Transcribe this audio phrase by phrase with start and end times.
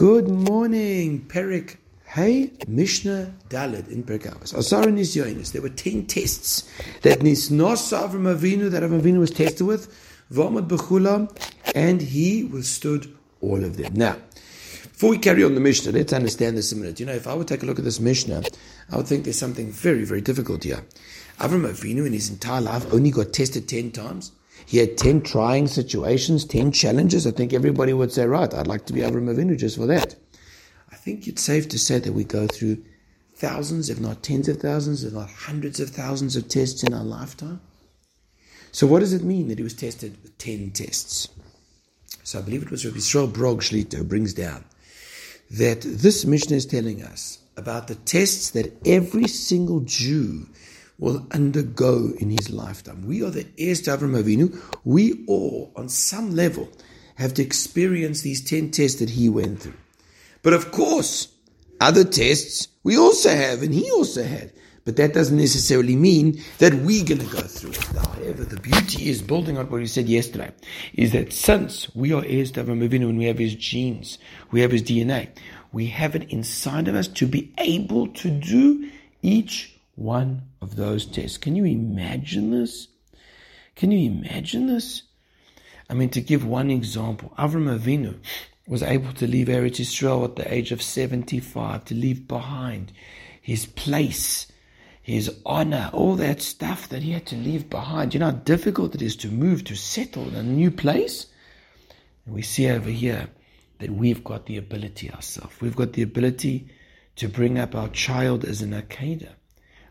[0.00, 1.76] Good morning, Perek.
[2.06, 4.56] Hey, Mishnah Dalet in Pirkei Avos.
[4.56, 5.52] Asar Nisyonis.
[5.52, 6.66] There were ten tests
[7.02, 9.92] that Nisnos Avram Avinu, that Avinu was tested with,
[10.32, 11.28] Vamad Bechula,
[11.74, 13.92] and he withstood all of them.
[13.92, 14.16] Now,
[14.84, 16.98] before we carry on the Mishnah, let's understand this a minute.
[16.98, 18.44] You know, if I would take a look at this Mishnah,
[18.90, 20.82] I would think there's something very, very difficult here.
[21.40, 24.32] Avram Avinu in his entire life only got tested ten times.
[24.66, 27.26] He had 10 trying situations, 10 challenges.
[27.26, 30.14] I think everybody would say, right, I'd like to be Avram Avinu just for that.
[30.92, 32.84] I think it's safe to say that we go through
[33.34, 37.04] thousands, if not tens of thousands, if not hundreds of thousands of tests in our
[37.04, 37.60] lifetime.
[38.72, 41.28] So what does it mean that he was tested with 10 tests?
[42.22, 44.64] So I believe it was Rabbi Yisrael Brog Shlito brings down
[45.50, 50.46] that this Mishnah is telling us about the tests that every single Jew
[51.00, 53.06] will undergo in his lifetime.
[53.06, 54.56] We are the heirs to Avram Avinu.
[54.84, 56.68] We all, on some level,
[57.16, 59.74] have to experience these 10 tests that he went through.
[60.42, 61.28] But of course,
[61.80, 64.52] other tests we also have, and he also had.
[64.84, 67.84] But that doesn't necessarily mean that we're going to go through it.
[67.84, 70.52] However, the beauty is building on what he said yesterday,
[70.94, 74.18] is that since we are heirs to Avram Avinu and we have his genes,
[74.50, 75.28] we have his DNA,
[75.72, 78.90] we have it inside of us to be able to do
[79.22, 81.36] each one of those tests.
[81.36, 82.88] Can you imagine this?
[83.76, 85.02] Can you imagine this?
[85.88, 88.18] I mean, to give one example, Avram Avinu
[88.66, 92.92] was able to leave Eretz Yisrael at the age of 75, to leave behind
[93.42, 94.50] his place,
[95.02, 98.14] his honor, all that stuff that he had to leave behind.
[98.14, 101.26] You know how difficult it is to move, to settle in a new place?
[102.24, 103.28] And we see over here
[103.80, 105.60] that we've got the ability ourselves.
[105.60, 106.68] We've got the ability
[107.16, 109.34] to bring up our child as an Akedah.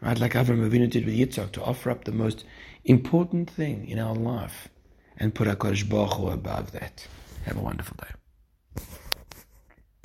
[0.00, 2.44] Right, like Avram Avinu did with Yitzhak, to offer up the most
[2.84, 4.68] important thing in our life
[5.16, 7.06] and put our Kodesh Baruch Hu above that.
[7.44, 8.25] Have a wonderful day.